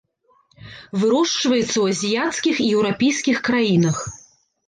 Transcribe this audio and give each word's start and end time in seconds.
Вырошчваецца 1.01 1.65
ў 1.65 1.85
азіяцкіх 1.95 2.55
і 2.67 2.71
еўрапейскіх 2.77 3.37
краінах. 3.49 3.97